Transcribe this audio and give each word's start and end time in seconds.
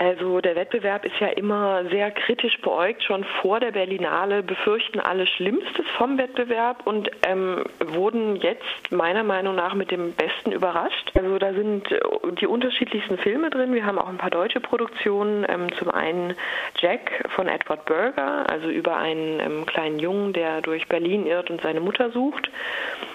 Also 0.00 0.40
der 0.40 0.56
Wettbewerb 0.56 1.04
ist 1.04 1.20
ja 1.20 1.26
immer 1.26 1.84
sehr 1.90 2.10
kritisch 2.10 2.58
beäugt. 2.62 3.02
Schon 3.02 3.22
vor 3.42 3.60
der 3.60 3.72
Berlinale 3.72 4.42
befürchten 4.42 4.98
alle 4.98 5.26
Schlimmstes 5.26 5.84
vom 5.98 6.16
Wettbewerb 6.16 6.86
und 6.86 7.10
ähm, 7.28 7.64
wurden 7.84 8.36
jetzt 8.36 8.64
meiner 8.88 9.24
Meinung 9.24 9.56
nach 9.56 9.74
mit 9.74 9.90
dem 9.90 10.12
Besten 10.14 10.52
überrascht. 10.52 11.12
Also 11.14 11.36
da 11.36 11.52
sind 11.52 11.92
äh, 11.92 12.00
die 12.40 12.46
unterschiedlichsten 12.46 13.18
Filme 13.18 13.50
drin. 13.50 13.74
Wir 13.74 13.84
haben 13.84 13.98
auch 13.98 14.08
ein 14.08 14.16
paar 14.16 14.30
deutsche 14.30 14.60
Produktionen. 14.60 15.44
Ähm, 15.46 15.70
zum 15.76 15.90
einen 15.90 16.34
Jack 16.78 17.28
von 17.36 17.46
Edward 17.46 17.84
Berger, 17.84 18.48
also 18.48 18.70
über 18.70 18.96
einen 18.96 19.38
ähm, 19.38 19.66
kleinen 19.66 19.98
Jungen, 19.98 20.32
der 20.32 20.62
durch 20.62 20.88
Berlin 20.88 21.26
irrt 21.26 21.50
und 21.50 21.60
seine 21.60 21.80
Mutter 21.80 22.10
sucht. 22.10 22.50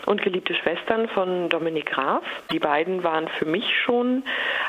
Und 0.06 0.22
Geliebte 0.22 0.54
Schwestern 0.54 1.08
von 1.08 1.50
Dominik 1.50 1.88
Graf. 1.88 2.22
Die 2.52 2.60
beiden 2.60 3.04
waren 3.04 3.28
für 3.28 3.46
mich 3.46 3.66
schon 3.76 4.22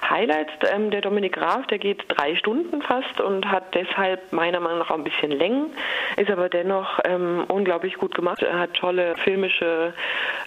Highlights. 0.09 0.53
Ähm, 0.75 0.91
der 0.91 1.03
Dominik 1.03 1.35
Graf, 1.35 1.67
der 1.67 1.77
geht 1.77 2.06
drei 2.09 2.35
Stunden 2.37 2.83
fast 2.83 3.21
und 3.21 3.51
hat 3.51 3.75
deshalb 3.75 4.33
meiner 4.33 4.61
Meinung 4.61 4.79
nach 4.81 4.91
auch 4.91 4.99
ein 4.99 5.05
bisschen 5.05 5.31
Längen, 5.31 5.71
ist 6.17 6.31
aber 6.31 6.49
dennoch 6.49 7.01
ähm, 7.05 7.45
unglaublich 7.49 7.97
gut 7.97 8.15
gemacht. 8.15 8.43
Er 8.43 8.59
hat 8.59 8.75
tolle 8.75 9.15
filmische 9.25 9.93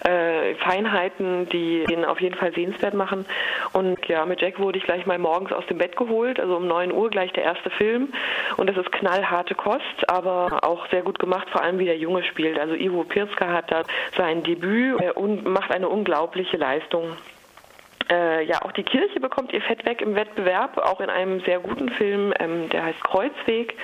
äh, 0.04 0.54
Feinheiten, 0.56 1.48
die 1.48 1.84
ihn 1.90 2.04
auf 2.04 2.20
jeden 2.20 2.34
Fall 2.34 2.52
sehenswert 2.52 2.94
machen. 2.94 3.26
Und 3.72 4.06
ja, 4.06 4.24
mit 4.26 4.40
Jack 4.40 4.58
wurde 4.58 4.78
ich 4.78 4.84
gleich 4.84 5.06
mal 5.06 5.18
morgens 5.18 5.52
aus 5.52 5.66
dem 5.66 5.78
Bett 5.78 5.96
geholt, 5.96 6.40
also 6.40 6.56
um 6.56 6.66
9 6.66 6.92
Uhr 6.92 7.10
gleich 7.10 7.32
der 7.32 7.44
erste 7.44 7.70
Film. 7.70 8.12
Und 8.56 8.68
das 8.68 8.76
ist 8.76 8.90
knallharte 8.92 9.54
Kost, 9.54 10.08
aber 10.08 10.64
auch 10.64 10.88
sehr 10.90 11.02
gut 11.02 11.18
gemacht, 11.18 11.48
vor 11.50 11.62
allem 11.62 11.78
wie 11.78 11.84
der 11.84 11.98
Junge 11.98 12.24
spielt. 12.24 12.58
Also 12.58 12.74
Ivo 12.74 13.04
Pirska 13.04 13.48
hat 13.48 13.70
da 13.70 13.82
sein 14.16 14.42
Debüt 14.42 15.00
äh, 15.00 15.10
und 15.12 15.44
macht 15.44 15.70
eine 15.70 15.88
unglaubliche 15.88 16.56
Leistung. 16.56 17.16
Äh, 18.10 18.44
ja, 18.44 18.62
auch 18.62 18.72
die 18.72 18.82
Kirche 18.82 19.20
bekommt 19.20 19.52
ihr 19.52 19.62
Fett 19.62 19.84
weg 19.84 20.02
im 20.02 20.14
Wettbewerb, 20.14 20.78
auch 20.78 21.00
in 21.00 21.10
einem 21.10 21.40
sehr 21.40 21.60
guten 21.60 21.90
Film, 21.90 22.34
ähm, 22.40 22.68
der 22.70 22.84
heißt 22.84 23.02
Kreuzweg. 23.04 23.76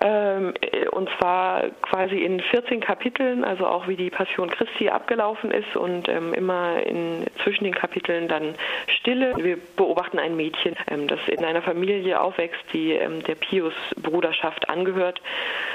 Ähm, 0.00 0.54
äh, 0.60 0.88
und 0.88 1.08
zwar 1.18 1.64
quasi 1.82 2.16
in 2.24 2.40
14 2.40 2.80
Kapiteln, 2.80 3.44
also 3.44 3.66
auch 3.66 3.86
wie 3.86 3.94
die 3.94 4.10
Passion 4.10 4.50
Christi 4.50 4.88
abgelaufen 4.88 5.52
ist 5.52 5.76
und 5.76 6.08
ähm, 6.08 6.34
immer 6.34 6.82
in, 6.84 7.26
zwischen 7.44 7.64
den 7.64 7.74
Kapiteln 7.74 8.26
dann 8.26 8.54
Stille. 8.88 9.34
Wir 9.36 9.58
beobachten 9.76 10.18
ein 10.18 10.34
Mädchen, 10.34 10.74
ähm, 10.90 11.06
das 11.06 11.20
in 11.28 11.44
einer 11.44 11.62
Familie 11.62 12.20
aufwächst, 12.20 12.60
die 12.72 12.92
ähm, 12.92 13.22
der 13.22 13.36
Pius-Bruderschaft 13.36 14.68
angehört 14.68 15.20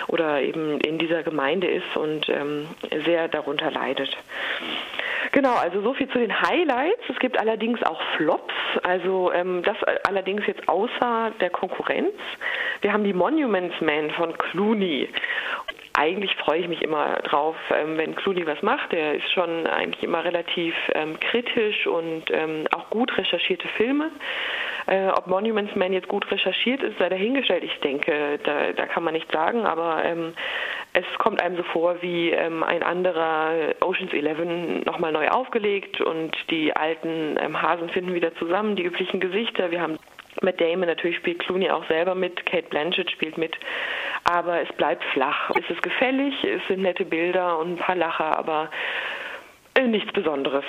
oder 0.07 0.41
eben 0.41 0.79
in 0.81 0.97
dieser 0.97 1.23
Gemeinde 1.23 1.67
ist 1.67 1.95
und 1.95 2.27
ähm, 2.27 2.67
sehr 3.05 3.29
darunter 3.29 3.71
leidet. 3.71 4.17
Genau, 5.37 5.53
also 5.53 5.83
so 5.83 5.93
viel 5.93 6.09
zu 6.09 6.17
den 6.17 6.41
Highlights. 6.41 7.03
Es 7.09 7.19
gibt 7.19 7.37
allerdings 7.39 7.83
auch 7.83 8.01
Flops, 8.15 8.55
also 8.81 9.31
ähm, 9.31 9.61
das 9.61 9.77
allerdings 10.07 10.41
jetzt 10.47 10.67
außer 10.67 11.31
der 11.39 11.51
Konkurrenz. 11.51 12.15
Wir 12.81 12.91
haben 12.91 13.03
die 13.03 13.13
Monuments 13.13 13.79
Man 13.79 14.09
von 14.09 14.35
Clooney. 14.35 15.07
Eigentlich 15.93 16.35
freue 16.37 16.61
ich 16.61 16.67
mich 16.67 16.81
immer 16.81 17.17
drauf, 17.17 17.55
ähm, 17.69 17.99
wenn 17.99 18.15
Clooney 18.15 18.47
was 18.47 18.63
macht. 18.63 18.91
Der 18.91 19.13
ist 19.13 19.31
schon 19.31 19.67
eigentlich 19.67 20.03
immer 20.03 20.25
relativ 20.25 20.73
ähm, 20.95 21.19
kritisch 21.19 21.85
und 21.85 22.23
ähm, 22.31 22.65
auch 22.71 22.89
gut 22.89 23.15
recherchierte 23.15 23.67
Filme. 23.77 24.09
Äh, 24.87 25.09
ob 25.09 25.27
Monuments 25.27 25.75
Man 25.75 25.91
jetzt 25.91 26.07
gut 26.07 26.29
recherchiert 26.31 26.81
ist, 26.81 26.97
sei 26.97 27.09
dahingestellt. 27.09 27.63
Ich 27.63 27.77
denke, 27.81 28.39
da, 28.43 28.71
da 28.71 28.85
kann 28.85 29.03
man 29.03 29.13
nichts 29.13 29.31
sagen, 29.33 29.65
aber 29.65 30.03
ähm, 30.05 30.33
es 30.93 31.05
kommt 31.17 31.41
einem 31.41 31.57
so 31.57 31.63
vor 31.63 32.01
wie 32.01 32.31
ähm, 32.31 32.63
ein 32.63 32.83
anderer 32.83 33.51
Oceans 33.81 34.13
11 34.13 34.85
nochmal 34.85 35.11
neu 35.11 35.27
aufgelegt 35.27 35.99
und 35.99 36.35
die 36.49 36.73
alten 36.75 37.37
ähm, 37.39 37.61
Hasen 37.61 37.89
finden 37.89 38.13
wieder 38.13 38.33
zusammen, 38.35 38.77
die 38.77 38.83
üblichen 38.83 39.19
Gesichter. 39.19 39.71
Wir 39.71 39.81
haben 39.81 39.99
Matt 40.41 40.61
Damon, 40.61 40.87
natürlich 40.87 41.17
spielt 41.17 41.39
Clooney 41.39 41.69
auch 41.69 41.85
selber 41.87 42.15
mit, 42.15 42.45
Kate 42.45 42.69
Blanchett 42.69 43.11
spielt 43.11 43.37
mit, 43.37 43.57
aber 44.23 44.61
es 44.61 44.71
bleibt 44.77 45.03
flach. 45.05 45.49
Es 45.51 45.69
ist 45.69 45.83
gefällig, 45.83 46.33
es 46.43 46.65
sind 46.67 46.81
nette 46.81 47.03
Bilder 47.03 47.59
und 47.59 47.73
ein 47.73 47.77
paar 47.77 47.95
Lacher, 47.95 48.37
aber 48.37 48.69
äh, 49.75 49.81
nichts 49.87 50.13
Besonderes. 50.13 50.65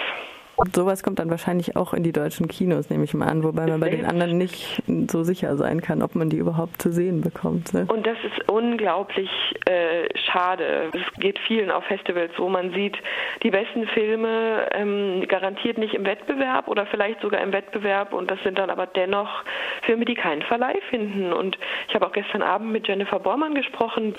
Sowas 0.74 1.02
kommt 1.02 1.20
dann 1.20 1.30
wahrscheinlich 1.30 1.76
auch 1.76 1.94
in 1.94 2.02
die 2.02 2.12
deutschen 2.12 2.48
Kinos, 2.48 2.90
nehme 2.90 3.04
ich 3.04 3.14
mal 3.14 3.26
an, 3.26 3.44
wobei 3.44 3.66
man 3.66 3.78
bei 3.78 3.90
den 3.90 4.04
anderen 4.04 4.38
nicht 4.38 4.82
so 5.08 5.22
sicher 5.22 5.56
sein 5.56 5.80
kann, 5.80 6.02
ob 6.02 6.16
man 6.16 6.30
die 6.30 6.36
überhaupt 6.36 6.82
zu 6.82 6.92
sehen 6.92 7.20
bekommt. 7.20 7.72
Ne? 7.72 7.86
Und 7.88 8.06
das 8.06 8.16
ist 8.24 8.50
unglaublich 8.50 9.30
äh, 9.66 10.08
schade. 10.18 10.90
Es 10.92 11.20
geht 11.20 11.38
vielen 11.46 11.70
auf 11.70 11.84
Festivals, 11.84 12.32
wo 12.38 12.48
man 12.48 12.72
sieht, 12.72 12.96
die 13.42 13.50
besten 13.50 13.86
Filme 13.88 14.68
ähm, 14.72 15.24
garantiert 15.28 15.78
nicht 15.78 15.94
im 15.94 16.04
Wettbewerb 16.04 16.66
oder 16.66 16.86
vielleicht 16.86 17.20
sogar 17.20 17.40
im 17.40 17.52
Wettbewerb 17.52 18.12
und 18.12 18.30
das 18.30 18.42
sind 18.42 18.58
dann 18.58 18.70
aber 18.70 18.86
dennoch 18.86 19.44
Filme, 19.82 20.04
die 20.04 20.14
keinen 20.14 20.42
Verleih 20.42 20.80
finden. 20.90 21.32
Und 21.32 21.56
ich 21.88 21.94
habe 21.94 22.06
auch 22.06 22.12
gestern 22.12 22.42
Abend 22.42 22.72
mit 22.72 22.88
Jennifer 22.88 23.20
Bormann 23.20 23.54
gesprochen, 23.54 24.14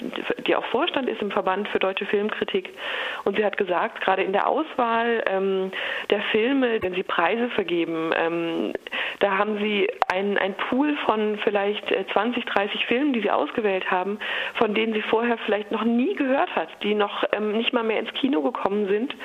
die 0.48 0.56
auch 0.56 0.66
Vorstand 0.66 1.10
ist 1.10 1.22
im 1.22 1.32
Verband 1.32 1.68
für 1.68 1.80
deutsche 1.80 2.06
Filmkritik 2.06 2.70
und 3.26 3.36
sie 3.36 3.44
hat 3.44 3.58
gesagt, 3.58 4.02
gerade 4.02 4.24
in 4.24 4.32
der 4.32 4.48
Auswahl 4.48 5.24
ähm, 5.28 5.72
der 6.10 6.22
Filme, 6.32 6.82
wenn 6.82 6.94
Sie 6.94 7.04
Preise 7.04 7.50
vergeben, 7.50 8.12
ähm, 8.16 8.74
da 9.20 9.38
haben 9.38 9.58
Sie 9.60 9.90
einen, 10.12 10.38
ein 10.38 10.56
Pool 10.70 10.96
von 11.06 11.38
vielleicht 11.44 11.86
20, 12.14 12.44
äh, 12.44 12.50
30 12.50 12.86
Filmen, 12.86 13.14
die 13.14 13.22
Sie 13.22 13.32
ausgewählt 13.32 13.90
haben, 13.92 14.20
von 14.56 14.74
denen 14.74 14.94
Sie 14.94 15.02
vorher 15.02 15.38
vielleicht 15.40 15.72
noch 15.72 15.84
nie 15.84 16.16
gehört 16.16 16.56
hat, 16.56 16.70
die 16.84 16.96
noch 16.96 17.24
ähm, 17.34 17.52
nicht 17.54 17.74
mal 17.74 17.84
mehr 17.84 18.00
ins 18.00 18.14
Kino 18.14 18.42
gekommen 18.42 18.88
sind. 18.88 19.16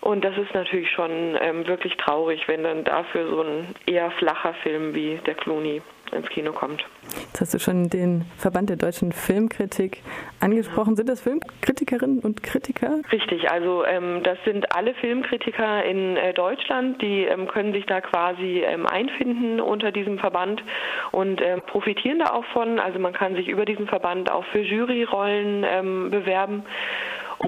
Und 0.00 0.24
das 0.24 0.36
ist 0.38 0.54
natürlich 0.54 0.90
schon 0.90 1.36
ähm, 1.40 1.66
wirklich 1.66 1.96
traurig, 1.96 2.48
wenn 2.48 2.62
dann 2.62 2.84
dafür 2.84 3.28
so 3.28 3.42
ein 3.42 3.74
eher 3.86 4.10
flacher 4.12 4.54
Film 4.62 4.94
wie 4.94 5.20
der 5.26 5.34
Clooney 5.34 5.82
ins 6.12 6.28
Kino 6.28 6.52
kommt. 6.52 6.84
Jetzt 7.12 7.40
hast 7.40 7.54
du 7.54 7.58
schon 7.58 7.88
den 7.88 8.24
Verband 8.36 8.68
der 8.68 8.76
deutschen 8.76 9.12
Filmkritik 9.12 10.02
angesprochen. 10.40 10.96
Sind 10.96 11.08
das 11.08 11.20
Filmkritikerinnen 11.20 12.20
und 12.20 12.42
Kritiker? 12.42 13.00
Richtig, 13.12 13.50
also 13.50 13.84
ähm, 13.84 14.22
das 14.22 14.38
sind 14.44 14.74
alle 14.74 14.94
Filmkritiker 14.94 15.84
in 15.84 16.16
äh, 16.16 16.32
Deutschland, 16.32 17.00
die 17.02 17.24
ähm, 17.24 17.46
können 17.48 17.72
sich 17.72 17.86
da 17.86 18.00
quasi 18.00 18.62
ähm, 18.66 18.86
einfinden 18.86 19.60
unter 19.60 19.92
diesem 19.92 20.18
Verband 20.18 20.62
und 21.12 21.40
ähm, 21.40 21.62
profitieren 21.66 22.20
da 22.20 22.32
auch 22.32 22.44
von. 22.46 22.78
Also 22.78 22.98
man 22.98 23.12
kann 23.12 23.34
sich 23.34 23.48
über 23.48 23.64
diesen 23.64 23.86
Verband 23.86 24.30
auch 24.30 24.44
für 24.46 24.60
Juryrollen 24.60 25.64
ähm, 25.68 26.10
bewerben. 26.10 26.64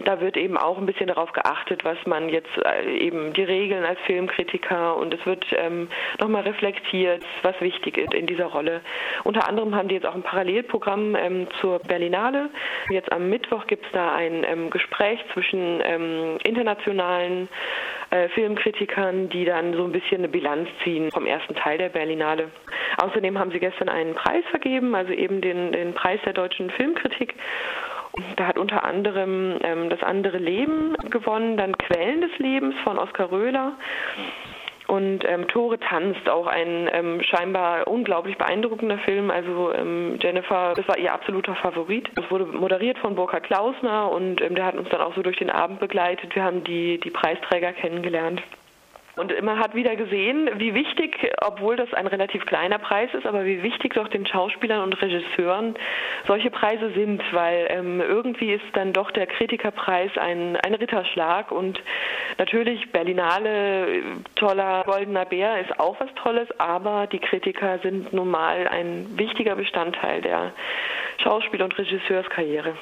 Da 0.05 0.21
wird 0.23 0.39
eben 0.39 0.57
auch 0.57 0.79
ein 0.79 0.87
bisschen 0.87 1.09
darauf 1.09 1.33
geachtet, 1.33 1.85
was 1.85 1.99
man 2.07 2.31
jetzt 2.31 2.51
äh, 2.65 2.97
eben 2.97 3.35
die 3.35 3.45
Regeln 3.45 3.85
als 3.85 4.01
Filmkritiker 4.07 4.97
und 4.97 5.13
es 5.13 5.25
wird 5.27 5.45
ähm, 5.59 5.89
nochmal 6.19 6.43
reflektiert, 6.43 7.23
was 7.43 7.61
wichtig 7.61 7.99
ist 7.99 8.15
in 8.15 8.27
dieser 8.27 8.47
Rolle. 8.47 8.81
Unter 9.25 9.47
anderem 9.47 9.75
haben 9.75 9.89
die 9.89 9.95
jetzt 9.97 10.07
auch 10.07 10.15
ein 10.15 10.23
Parallelprogramm 10.23 11.15
ähm, 11.15 11.47
zur 11.61 11.79
Berlinale. 11.81 12.49
Jetzt 12.89 13.13
am 13.13 13.29
Mittwoch 13.29 13.67
gibt 13.67 13.85
es 13.85 13.93
da 13.93 14.15
ein 14.15 14.45
ähm, 14.49 14.71
Gespräch 14.71 15.21
zwischen 15.35 15.83
ähm, 15.85 16.39
internationalen 16.43 17.51
äh, 18.09 18.31
Filmkritikern, 18.31 19.29
die 19.29 19.45
dann 19.45 19.75
so 19.75 19.85
ein 19.85 19.93
bisschen 19.93 20.19
eine 20.19 20.29
Bilanz 20.29 20.71
ziehen 20.85 21.11
vom 21.11 21.27
ersten 21.27 21.55
Teil 21.55 21.77
der 21.77 21.91
Berlinale. 21.91 22.51
Außerdem 22.97 23.39
haben 23.39 23.51
sie 23.51 23.59
gestern 23.59 23.91
einen 23.91 24.15
Preis 24.15 24.45
vergeben, 24.51 24.95
also 24.95 25.13
eben 25.13 25.43
den, 25.43 25.73
den 25.73 25.93
Preis 25.93 26.21
der 26.25 26.33
deutschen 26.33 26.71
Filmkritik. 26.71 27.35
Da 28.37 28.47
hat 28.47 28.59
unter 28.59 28.85
anderem 28.85 29.59
ähm, 29.63 29.89
das 29.89 30.03
andere 30.03 30.39
Leben 30.39 30.95
gewonnen, 31.11 31.57
dann 31.57 31.77
Quellen 31.79 32.21
des 32.21 32.39
Lebens 32.39 32.75
von 32.85 32.99
Oskar 32.99 33.31
Röhler. 33.31 33.73
Und 34.87 35.25
ähm, 35.25 35.49
Tore 35.49 35.79
tanzt, 35.79 36.29
auch 36.29 36.47
ein 36.47 36.91
ähm, 36.93 37.23
scheinbar 37.23 37.87
unglaublich 37.89 38.37
beeindruckender 38.37 38.99
Film. 38.99 39.31
Also 39.31 39.73
ähm, 39.73 40.19
Jennifer, 40.21 40.75
das 40.77 40.87
war 40.87 40.99
ihr 40.99 41.15
absoluter 41.15 41.55
Favorit. 41.55 42.11
Es 42.17 42.31
wurde 42.31 42.45
moderiert 42.45 42.99
von 42.99 43.15
Burkhard 43.15 43.45
Klausner 43.45 44.11
und 44.11 44.43
ähm, 44.43 44.55
der 44.55 44.67
hat 44.67 44.75
uns 44.75 44.91
dann 44.91 45.01
auch 45.01 45.15
so 45.15 45.23
durch 45.23 45.39
den 45.39 45.51
Abend 45.51 45.81
begleitet. 45.81 46.35
Wir 46.35 46.43
haben 46.43 46.63
die, 46.65 47.01
die 47.01 47.11
Preisträger 47.11 47.73
kennengelernt. 47.73 48.43
Und 49.15 49.43
man 49.43 49.59
hat 49.59 49.75
wieder 49.75 49.95
gesehen, 49.95 50.49
wie 50.57 50.75
wichtig, 50.75 51.31
obwohl 51.43 51.77
das 51.77 51.93
ein 51.93 52.07
relativ 52.07 52.47
kleiner 52.47 52.79
Preis 52.79 53.13
ist, 53.13 53.27
aber 53.27 53.45
wie 53.45 53.63
wichtig 53.63 53.93
doch 53.93 54.09
den 54.09 54.25
Schauspielern 54.25 54.83
und 54.83 55.01
Regisseuren 55.03 55.75
solche 56.27 56.51
Preise 56.51 56.91
sind, 56.93 57.23
weil 57.33 57.67
ähm, 57.69 58.01
irgendwie 58.01 58.55
ist 58.55 58.65
dann 58.73 58.95
doch 58.95 59.11
der 59.11 59.27
Kritikerpreis 59.27 60.17
ein, 60.17 60.57
ein 60.57 60.75
Ritterschlag 60.75 61.53
und 61.53 61.79
natürlich 62.39 62.91
Berlinale, 62.91 64.03
toller 64.35 64.83
goldener 64.85 65.27
Bär 65.27 65.61
ist 65.61 65.79
auch 65.79 66.01
was 66.01 66.13
Tolles, 66.15 66.49
aber 66.59 67.07
die 67.07 67.19
Kritiker 67.19 67.81
sind 67.81 68.15
nun 68.15 68.31
mal 68.31 68.67
ein 68.67 69.07
wichtiger 69.19 69.57
Bestandteil 69.57 70.23
der 70.23 70.53
Schauspiel- 71.23 71.63
und 71.63 71.77
Regisseurskarriere. 71.77 72.75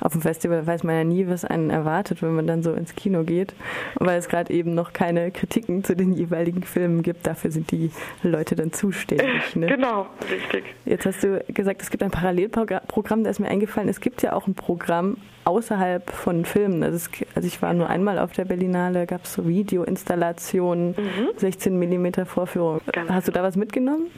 Auf 0.00 0.12
dem 0.12 0.22
Festival 0.22 0.66
weiß 0.66 0.84
man 0.84 0.94
ja 0.94 1.04
nie, 1.04 1.28
was 1.28 1.44
einen 1.44 1.70
erwartet, 1.70 2.22
wenn 2.22 2.34
man 2.34 2.46
dann 2.46 2.62
so 2.62 2.72
ins 2.72 2.94
Kino 2.94 3.24
geht. 3.24 3.54
Und 3.98 4.06
weil 4.06 4.18
es 4.18 4.28
gerade 4.28 4.52
eben 4.52 4.74
noch 4.74 4.92
keine 4.92 5.30
Kritiken 5.30 5.84
zu 5.84 5.94
den 5.94 6.12
jeweiligen 6.12 6.62
Filmen 6.62 7.02
gibt, 7.02 7.26
dafür 7.26 7.50
sind 7.50 7.70
die 7.70 7.90
Leute 8.22 8.56
dann 8.56 8.72
zuständig. 8.72 9.56
Ne? 9.56 9.66
Genau, 9.66 10.06
richtig. 10.30 10.64
Jetzt 10.84 11.06
hast 11.06 11.22
du 11.22 11.44
gesagt, 11.48 11.82
es 11.82 11.90
gibt 11.90 12.02
ein 12.02 12.10
Parallelprogramm, 12.10 13.24
da 13.24 13.30
ist 13.30 13.40
mir 13.40 13.48
eingefallen, 13.48 13.88
es 13.88 14.00
gibt 14.00 14.22
ja 14.22 14.32
auch 14.32 14.46
ein 14.46 14.54
Programm 14.54 15.16
außerhalb 15.44 16.10
von 16.10 16.44
Filmen. 16.44 16.82
Also, 16.82 16.96
es, 16.96 17.10
also 17.34 17.46
ich 17.46 17.60
war 17.62 17.72
nur 17.74 17.88
einmal 17.88 18.18
auf 18.18 18.32
der 18.32 18.44
Berlinale, 18.44 19.06
gab 19.06 19.24
es 19.24 19.34
so 19.34 19.46
Videoinstallationen, 19.46 20.90
mhm. 20.90 21.28
16 21.36 21.78
mm 21.78 22.26
Vorführung. 22.26 22.80
Ganz 22.92 23.10
Hast 23.10 23.28
du 23.28 23.32
da 23.32 23.42
was 23.42 23.56
mitgenommen? 23.56 24.10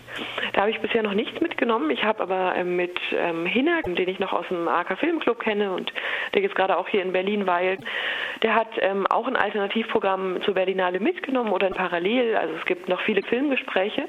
Da 0.53 0.63
habe 0.63 0.71
ich 0.71 0.81
bisher 0.81 1.03
noch 1.03 1.15
nichts 1.15 1.41
mitgenommen. 1.41 1.91
Ich 1.91 2.05
habe 2.05 2.23
aber 2.23 2.55
ähm, 2.57 2.77
mit 2.77 2.99
ähm, 3.13 3.47
Hinner, 3.47 3.83
den 3.83 4.09
ich 4.09 4.19
noch 4.19 4.33
aus 4.33 4.47
dem 4.49 4.69
AK 4.69 4.99
Filmclub 4.99 5.41
kenne 5.41 5.73
und 5.73 5.93
der 6.35 6.43
jetzt 6.43 6.55
gerade 6.55 6.77
auch 6.77 6.89
hier 6.89 7.03
in 7.03 7.13
Berlin 7.13 7.47
weilt, 7.47 7.81
der 8.43 8.55
hat 8.55 8.69
ähm, 8.81 9.07
auch 9.07 9.27
ein 9.27 9.37
Alternativprogramm 9.37 10.43
zur 10.43 10.55
Berlinale 10.55 11.01
mitgenommen 11.01 11.53
oder 11.53 11.71
parallel. 11.71 12.37
Also 12.37 12.55
es 12.55 12.65
gibt 12.67 12.89
noch 12.89 13.01
viele 13.03 13.23
Filmgespräche 13.23 14.09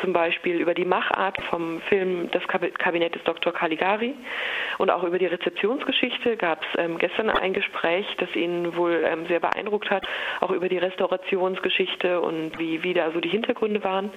zum 0.00 0.12
Beispiel 0.12 0.56
über 0.56 0.74
die 0.74 0.84
Machart 0.84 1.40
vom 1.50 1.80
Film 1.82 2.30
Das 2.32 2.42
Kabinett 2.46 3.14
des 3.14 3.24
Dr. 3.24 3.52
Caligari 3.52 4.14
und 4.78 4.90
auch 4.90 5.04
über 5.04 5.18
die 5.18 5.26
Rezeptionsgeschichte 5.26 6.36
gab 6.36 6.62
es 6.62 6.68
ähm, 6.78 6.98
gestern 6.98 7.30
ein 7.30 7.52
Gespräch, 7.52 8.06
das 8.18 8.34
ihn 8.34 8.76
wohl 8.76 9.04
ähm, 9.06 9.26
sehr 9.26 9.40
beeindruckt 9.40 9.90
hat, 9.90 10.06
auch 10.40 10.50
über 10.50 10.68
die 10.68 10.78
Restaurationsgeschichte 10.78 12.20
und 12.20 12.58
wie, 12.58 12.82
wie 12.82 12.94
da 12.94 13.10
so 13.12 13.20
die 13.20 13.28
Hintergründe 13.28 13.82
waren. 13.84 14.10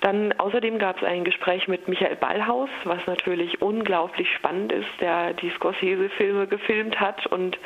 Dann 0.00 0.32
außerdem 0.38 0.78
gab 0.78 0.96
es 0.96 1.04
ein 1.04 1.24
Gespräch 1.24 1.68
mit 1.68 1.86
Michael 1.88 2.16
Ballhaus, 2.16 2.70
was 2.84 3.04
natürlich 3.06 3.60
unglaublich 3.60 4.32
spannend 4.34 4.72
ist, 4.72 4.88
der 5.00 5.34
die 5.34 5.50
Scorsese-Filme 5.50 6.46
gefilmt 6.46 6.98
hat 6.98 7.26
und 7.26 7.58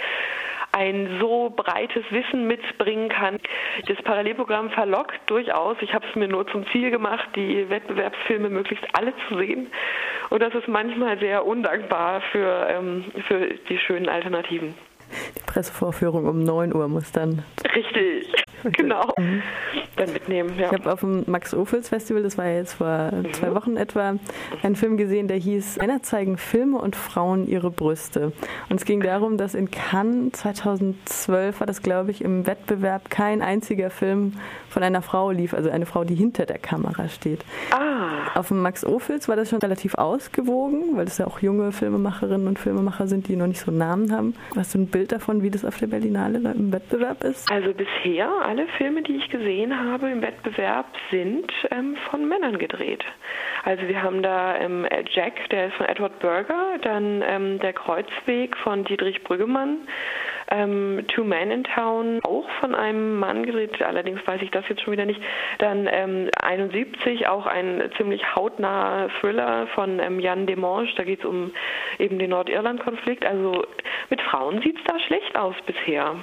ein 0.75 1.19
so 1.21 1.53
breites 1.55 2.05
Wissen 2.11 2.47
mitbringen 2.47 3.09
kann. 3.09 3.39
Das 3.87 3.97
Parallelprogramm 4.03 4.71
verlockt 4.71 5.19
durchaus. 5.27 5.77
Ich 5.81 5.95
habe 5.95 6.05
es 6.09 6.17
mir 6.17 6.29
nur 6.29 6.47
zum 6.49 6.67
Ziel 6.73 6.91
gemacht, 6.91 7.29
die 7.37 7.69
Wettbewerbsfilme 7.69 8.51
möglichst 8.51 8.85
alle 8.93 9.13
zu 9.29 9.39
sehen. 9.39 9.69
Und 10.31 10.43
das 10.43 10.55
ist 10.55 10.67
manchmal 10.67 11.19
sehr 11.19 11.47
undankbar 11.47 12.21
für, 12.33 12.67
ähm, 12.69 13.05
für 13.29 13.55
die 13.69 13.79
schönen 13.79 14.09
Alternativen. 14.09 14.75
Die 15.37 15.43
Pressevorführung 15.47 16.27
um 16.27 16.43
9 16.43 16.75
Uhr 16.75 16.89
muss 16.89 17.13
dann. 17.13 17.45
Richtig, 17.75 18.44
genau. 18.73 19.13
Mhm. 19.19 19.43
Dann 19.97 20.13
mitnehmen, 20.13 20.59
ja. 20.59 20.67
Ich 20.67 20.73
habe 20.73 20.93
auf 20.93 21.01
dem 21.01 21.25
Max 21.27 21.55
Ophüls 21.55 21.89
Festival, 21.89 22.23
das 22.23 22.39
war 22.39 22.47
jetzt 22.47 22.75
vor 22.75 23.11
mhm. 23.13 23.33
zwei 23.33 23.55
Wochen 23.55 23.77
etwa, 23.77 24.17
einen 24.63 24.77
Film 24.77 24.97
gesehen, 24.97 25.29
der 25.29 25.37
hieß 25.37 25.79
Männer 25.79 26.03
zeigen 26.03 26.37
Filme 26.37 26.79
und 26.79 26.97
Frauen 26.97 27.47
ihre 27.47 27.71
Brüste. 27.71 28.33
Und 28.69 28.77
es 28.81 28.85
ging 28.85 29.01
darum, 29.01 29.39
dass 29.39 29.55
in 29.55 29.71
Cannes 29.71 30.33
2012 30.33 31.61
war 31.61 31.67
das, 31.67 31.83
glaube 31.83 32.11
ich, 32.11 32.23
im 32.23 32.47
Wettbewerb 32.47 33.11
kein 33.11 33.43
einziger 33.43 33.91
Film 33.91 34.35
von 34.69 34.83
einer 34.83 35.03
Frau 35.03 35.31
lief, 35.31 35.55
also 35.55 35.71
eine 35.71 35.87
Frau, 35.87 36.05
die 36.05 36.15
hinter 36.15 36.47
der 36.47 36.59
Kamera 36.59 37.09
steht. 37.09 37.45
Ah. 37.71 38.04
Auf 38.35 38.49
dem 38.49 38.63
Max 38.63 38.85
Ophüls 38.85 39.29
war 39.29 39.37
das 39.37 39.51
schon 39.51 39.61
relativ 39.61 39.95
ausgewogen, 39.95 40.97
weil 40.97 41.07
es 41.07 41.19
ja 41.19 41.27
auch 41.27 41.41
junge 41.41 41.73
Filmemacherinnen 41.73 42.49
und 42.49 42.59
Filmemacher 42.59 43.07
sind, 43.07 43.29
die 43.29 43.37
noch 43.37 43.47
nicht 43.47 43.61
so 43.61 43.71
einen 43.71 43.79
Namen 43.79 44.13
haben. 44.13 44.35
Hast 44.57 44.75
du 44.75 44.79
ein 44.79 44.87
Bild 44.87 45.13
davon, 45.13 45.43
wie 45.43 45.51
das 45.51 45.65
auf 45.65 45.79
der 45.79 45.87
Berlinale 45.87 46.39
im 46.39 46.73
Wettbewerb 46.73 47.23
ist? 47.25 47.51
Also 47.51 47.73
bisher, 47.73 48.29
alle 48.45 48.67
Filme, 48.79 49.03
die 49.03 49.17
ich 49.17 49.29
gesehen 49.31 49.79
habe 49.79 50.11
im 50.11 50.23
Wettbewerb, 50.23 50.87
sind 51.11 51.53
ähm, 51.71 51.97
von 52.11 52.29
Männern 52.29 52.59
gedreht. 52.59 53.05
Also 53.65 53.87
wir 53.89 54.03
haben 54.03 54.23
da 54.23 54.57
ähm, 54.57 54.87
Jack, 55.11 55.49
der 55.51 55.69
ist 55.69 55.75
von 55.75 55.87
Edward 55.87 56.19
Berger, 56.19 56.79
dann 56.83 57.23
ähm, 57.27 57.59
Der 57.61 57.73
Kreuzweg 57.73 58.57
von 58.59 58.85
Dietrich 58.85 59.23
Brüggemann, 59.25 59.79
ähm, 60.51 61.05
Two 61.09 61.25
Men 61.25 61.51
in 61.51 61.65
Town, 61.65 62.21
auch 62.25 62.49
von 62.61 62.75
einem 62.75 63.19
Mann 63.19 63.45
gedreht, 63.45 63.81
allerdings 63.83 64.27
weiß 64.27 64.43
ich 64.43 64.51
das 64.51 64.69
jetzt 64.69 64.83
schon 64.83 64.93
wieder 64.93 65.07
nicht. 65.07 65.21
Dann 65.59 65.89
ähm, 65.91 66.31
71, 66.43 67.27
auch 67.29 67.47
ein 67.47 67.91
ziemlich 67.97 68.35
hautnaher 68.35 69.09
Thriller 69.21 69.67
von 69.69 69.99
ähm, 70.01 70.21
Jan 70.21 70.47
Demange, 70.47 70.89
da 70.97 71.05
geht 71.05 71.21
es 71.21 71.25
um 71.25 71.53
eben 71.99 72.19
den 72.19 72.31
Nordirland-Konflikt. 72.31 73.25
Also 73.25 73.65
mit 74.11 74.21
Frauen 74.23 74.61
sieht 74.63 74.77
es 74.79 74.85
da 74.85 74.99
schlecht 75.01 75.37
aus 75.37 75.55
bisher. 75.67 76.17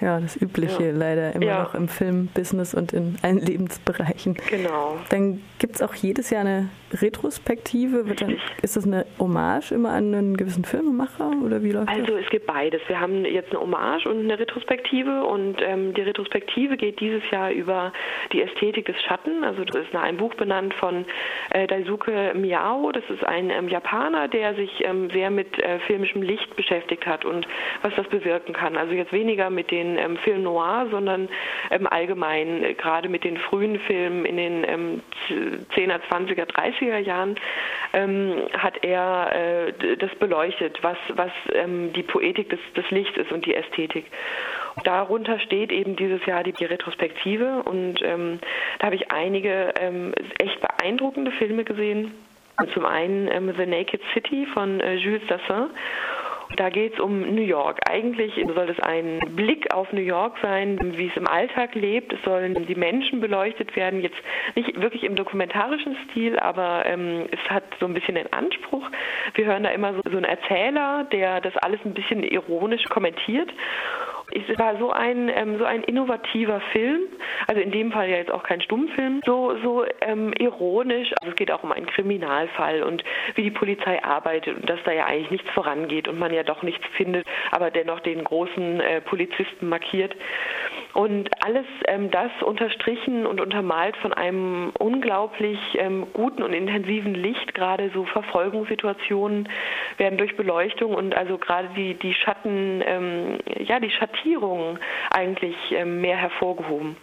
Ja, 0.00 0.20
das 0.20 0.40
Übliche 0.40 0.86
ja. 0.86 0.92
leider 0.92 1.34
immer 1.34 1.44
ja. 1.44 1.62
noch 1.62 1.74
im 1.74 1.88
Filmbusiness 1.88 2.74
und 2.74 2.92
in 2.92 3.16
allen 3.22 3.38
Lebensbereichen. 3.46 4.36
Genau. 4.48 4.96
Dann 5.10 5.42
gibt 5.58 5.76
es 5.76 5.82
auch 5.82 5.94
jedes 5.94 6.30
Jahr 6.30 6.42
eine 6.42 6.68
Retrospektive. 6.92 8.04
Dann, 8.14 8.38
ist 8.62 8.76
das 8.76 8.86
eine 8.86 9.06
Hommage 9.18 9.72
immer 9.72 9.90
an 9.90 10.14
einen 10.14 10.36
gewissen 10.36 10.64
Filmemacher 10.64 11.32
oder 11.44 11.62
wie 11.62 11.72
läuft 11.72 11.88
also, 11.88 12.00
das? 12.00 12.10
Also 12.10 12.24
es 12.24 12.30
gibt 12.30 12.46
beides. 12.46 12.80
Wir 12.86 13.00
haben 13.00 13.24
jetzt 13.24 13.50
eine 13.50 13.60
Hommage 13.60 14.06
und 14.06 14.20
eine 14.20 14.38
Retrospektive 14.38 15.24
und 15.24 15.56
ähm, 15.62 15.94
die 15.94 16.02
Retrospektive 16.02 16.76
geht 16.76 17.00
dieses 17.00 17.22
Jahr 17.30 17.50
über 17.50 17.92
die 18.32 18.42
Ästhetik 18.42 18.86
des 18.86 18.96
Schatten. 19.02 19.44
Also 19.44 19.64
das 19.64 19.82
ist 19.84 19.92
nach 19.92 20.02
einem 20.02 20.18
Buch 20.18 20.34
benannt 20.34 20.74
von 20.74 21.04
äh, 21.50 21.66
Daisuke 21.66 22.32
Miao. 22.34 22.92
Das 22.92 23.04
ist 23.10 23.24
ein 23.24 23.50
ähm, 23.50 23.68
Japaner, 23.68 24.28
der 24.28 24.54
sich 24.54 24.70
ähm, 24.84 25.10
sehr 25.10 25.30
mit 25.30 25.58
äh, 25.58 25.80
filmischem 25.80 26.22
Licht 26.22 26.54
beschäftigt 26.56 27.06
hat 27.06 27.24
und 27.24 27.46
was 27.82 27.92
das 27.96 28.06
bewirken 28.08 28.52
kann. 28.52 28.76
Also 28.76 28.94
jetzt 28.94 29.12
weniger 29.12 29.50
mit 29.50 29.70
den 29.70 29.87
ähm, 29.96 30.16
Film 30.18 30.42
Noir, 30.42 30.88
sondern 30.90 31.28
ähm, 31.70 31.86
allgemein, 31.86 32.64
äh, 32.64 32.74
gerade 32.74 33.08
mit 33.08 33.24
den 33.24 33.38
frühen 33.38 33.78
Filmen 33.80 34.24
in 34.24 34.36
den 34.36 34.64
ähm, 34.68 35.00
10er, 35.74 36.00
20er, 36.10 36.46
30er 36.46 36.98
Jahren, 36.98 37.36
ähm, 37.92 38.42
hat 38.56 38.84
er 38.84 39.68
äh, 39.68 39.96
das 39.96 40.14
beleuchtet, 40.16 40.78
was, 40.82 40.98
was 41.14 41.32
ähm, 41.52 41.92
die 41.92 42.02
Poetik 42.02 42.50
des, 42.50 42.60
des 42.76 42.90
Lichts 42.90 43.16
ist 43.16 43.32
und 43.32 43.46
die 43.46 43.54
Ästhetik. 43.54 44.06
Darunter 44.84 45.40
steht 45.40 45.72
eben 45.72 45.96
dieses 45.96 46.24
Jahr 46.26 46.44
die 46.44 46.64
Retrospektive 46.64 47.62
und 47.64 48.00
ähm, 48.02 48.38
da 48.78 48.86
habe 48.86 48.96
ich 48.96 49.10
einige 49.10 49.74
echt 50.38 50.60
beeindruckende 50.60 51.32
Filme 51.32 51.64
gesehen. 51.64 52.14
Zum 52.74 52.84
einen 52.84 53.28
The 53.56 53.66
Naked 53.66 54.00
City 54.12 54.46
von 54.52 54.80
äh, 54.80 54.94
Jules 54.96 55.22
Dassin 55.28 55.70
da 56.56 56.70
geht 56.70 56.94
es 56.94 57.00
um 57.00 57.34
New 57.34 57.42
York. 57.42 57.78
Eigentlich 57.88 58.34
soll 58.34 58.70
es 58.70 58.80
ein 58.80 59.20
Blick 59.36 59.72
auf 59.74 59.92
New 59.92 60.00
York 60.00 60.36
sein, 60.42 60.78
wie 60.96 61.08
es 61.08 61.16
im 61.16 61.26
Alltag 61.26 61.74
lebt. 61.74 62.12
Es 62.12 62.22
sollen 62.22 62.66
die 62.66 62.74
Menschen 62.74 63.20
beleuchtet 63.20 63.76
werden. 63.76 64.00
Jetzt 64.00 64.16
nicht 64.54 64.80
wirklich 64.80 65.04
im 65.04 65.14
dokumentarischen 65.14 65.96
Stil, 66.10 66.38
aber 66.38 66.84
ähm, 66.86 67.26
es 67.30 67.50
hat 67.50 67.64
so 67.80 67.86
ein 67.86 67.94
bisschen 67.94 68.14
den 68.14 68.32
Anspruch. 68.32 68.88
Wir 69.34 69.46
hören 69.46 69.62
da 69.62 69.70
immer 69.70 69.94
so, 69.94 70.00
so 70.04 70.16
einen 70.16 70.24
Erzähler, 70.24 71.06
der 71.12 71.40
das 71.40 71.56
alles 71.58 71.80
ein 71.84 71.94
bisschen 71.94 72.22
ironisch 72.22 72.84
kommentiert. 72.84 73.50
Es 74.30 74.58
war 74.58 74.76
so 74.78 74.90
ein, 74.90 75.30
ähm, 75.34 75.58
so 75.58 75.64
ein 75.64 75.82
innovativer 75.82 76.60
Film, 76.72 77.02
also 77.46 77.60
in 77.60 77.70
dem 77.70 77.92
Fall 77.92 78.10
ja 78.10 78.16
jetzt 78.16 78.30
auch 78.30 78.42
kein 78.42 78.60
Stummfilm, 78.60 79.22
so, 79.24 79.56
so 79.62 79.84
ähm, 80.02 80.32
ironisch. 80.38 81.12
Also 81.20 81.30
es 81.30 81.36
geht 81.36 81.50
auch 81.50 81.62
um 81.62 81.72
einen 81.72 81.86
Kriminalfall 81.86 82.82
und 82.82 83.02
wie 83.36 83.42
die 83.42 83.50
Polizei 83.50 84.02
arbeitet 84.02 84.56
und 84.56 84.68
dass 84.68 84.80
da 84.84 84.92
ja 84.92 85.06
eigentlich 85.06 85.30
nichts 85.30 85.50
vorangeht 85.50 86.08
und 86.08 86.18
man 86.18 86.32
ja 86.32 86.42
doch 86.42 86.62
nichts 86.62 86.84
findet, 86.96 87.26
aber 87.50 87.70
dennoch 87.70 88.00
den 88.00 88.22
großen 88.22 88.80
äh, 88.80 89.00
Polizisten 89.00 89.68
markiert. 89.68 90.14
Und 90.98 91.30
alles 91.44 91.64
ähm, 91.86 92.10
das 92.10 92.32
unterstrichen 92.44 93.24
und 93.24 93.40
untermalt 93.40 93.96
von 93.98 94.12
einem 94.12 94.72
unglaublich 94.80 95.56
ähm, 95.74 96.08
guten 96.12 96.42
und 96.42 96.52
intensiven 96.52 97.14
Licht. 97.14 97.54
Gerade 97.54 97.92
so 97.94 98.04
Verfolgungssituationen 98.04 99.48
werden 99.96 100.18
durch 100.18 100.36
Beleuchtung 100.36 100.96
und 100.96 101.16
also 101.16 101.38
gerade 101.38 101.68
die, 101.76 101.94
die 101.94 102.14
Schatten, 102.14 102.82
ähm, 102.84 103.38
ja, 103.60 103.78
die 103.78 103.90
Schattierungen 103.90 104.80
eigentlich 105.12 105.54
ähm, 105.70 106.00
mehr 106.00 106.16
hervorgehoben. 106.16 106.96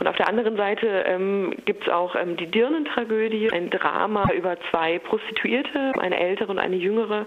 Und 0.00 0.06
auf 0.06 0.16
der 0.16 0.28
anderen 0.28 0.56
Seite 0.56 1.04
ähm, 1.06 1.54
gibt 1.64 1.86
es 1.86 1.92
auch 1.92 2.14
ähm, 2.16 2.36
die 2.36 2.46
Dirnentragödie, 2.46 3.50
ein 3.52 3.70
Drama 3.70 4.30
über 4.32 4.56
zwei 4.70 4.98
Prostituierte, 4.98 5.92
eine 5.98 6.18
ältere 6.18 6.50
und 6.50 6.58
eine 6.58 6.76
jüngere. 6.76 7.26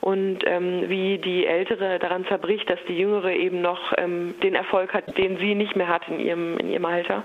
Und 0.00 0.38
ähm, 0.46 0.88
wie 0.88 1.18
die 1.18 1.46
ältere 1.46 1.98
daran 1.98 2.26
zerbricht, 2.26 2.68
dass 2.70 2.78
die 2.88 2.98
jüngere 2.98 3.32
eben 3.32 3.60
noch 3.60 3.92
ähm, 3.96 4.34
den 4.42 4.54
Erfolg 4.54 4.94
hat, 4.94 5.16
den 5.18 5.38
sie 5.38 5.54
nicht 5.54 5.76
mehr 5.76 5.88
hat 5.88 6.08
in 6.08 6.20
ihrem, 6.20 6.58
in 6.58 6.70
ihrem 6.70 6.84
Alter. 6.84 7.24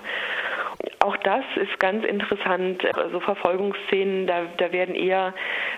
Auch 1.00 1.18
das 1.18 1.44
ist 1.56 1.80
ganz 1.80 2.06
interessant. 2.06 2.84
Also 2.96 3.20
Verfolgungsszenen, 3.20 4.28
da, 4.28 4.44
da 4.58 4.72
werden 4.72 4.96
eher 4.96 5.34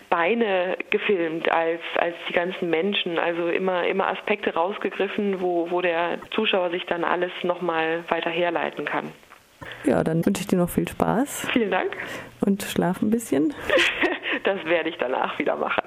Beine 0.10 0.78
gefilmt 0.90 1.52
als, 1.52 1.82
als 1.96 2.16
die 2.30 2.34
ganzen 2.34 2.70
Menschen. 2.70 3.18
Also 3.18 3.48
immer, 3.48 3.86
immer 3.88 4.08
Aspekte 4.08 4.54
rausgegriffen, 4.54 5.42
wo, 5.42 5.72
wo 5.72 5.82
der 5.82 6.20
Zuschauer 6.32 6.72
sich 6.72 6.86
dann 6.86 7.04
alles 7.04 7.32
nochmal 7.44 8.04
weiter 8.10 8.30
herleiten 8.30 8.86
kann. 8.86 9.12
Ja, 9.86 10.04
dann 10.04 10.26
wünsche 10.26 10.42
ich 10.42 10.48
dir 10.48 10.58
noch 10.58 10.70
viel 10.70 10.88
Spaß. 10.88 11.48
Vielen 11.54 11.72
Dank. 11.72 11.96
Und 12.42 12.64
schlaf 12.64 13.02
ein 13.02 13.10
bisschen. 13.10 13.54
Das 14.44 14.66
werde 14.66 14.90
ich 14.90 14.98
danach 14.98 15.40
wieder 15.40 15.56
machen. 15.56 15.84